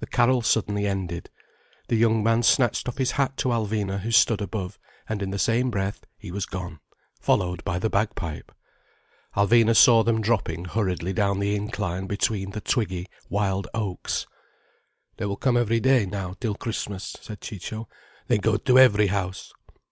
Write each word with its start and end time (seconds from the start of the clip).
The 0.00 0.08
carol 0.08 0.42
suddenly 0.42 0.84
ended, 0.84 1.30
the 1.86 1.94
young 1.94 2.24
man 2.24 2.42
snatched 2.42 2.88
off 2.88 2.98
his 2.98 3.12
hat 3.12 3.36
to 3.36 3.50
Alvina 3.50 4.00
who 4.00 4.10
stood 4.10 4.40
above, 4.40 4.80
and 5.08 5.22
in 5.22 5.30
the 5.30 5.38
same 5.38 5.70
breath 5.70 6.04
he 6.18 6.32
was 6.32 6.44
gone, 6.44 6.80
followed 7.20 7.62
by 7.62 7.78
the 7.78 7.88
bagpipe. 7.88 8.50
Alvina 9.36 9.76
saw 9.76 10.02
them 10.02 10.20
dropping 10.20 10.64
hurriedly 10.64 11.12
down 11.12 11.38
the 11.38 11.54
incline 11.54 12.08
between 12.08 12.50
the 12.50 12.60
twiggy 12.60 13.06
wild 13.28 13.68
oaks. 13.74 14.26
"They 15.18 15.26
will 15.26 15.36
come 15.36 15.56
every 15.56 15.78
day 15.78 16.04
now, 16.04 16.34
till 16.40 16.56
Christmas," 16.56 17.14
said 17.20 17.40
Ciccio. 17.40 17.88
"They 18.26 18.38
go 18.38 18.56
to 18.56 18.76
every 18.80 19.06
house." 19.06 19.52